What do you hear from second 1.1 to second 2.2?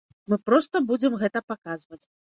гэта паказваць.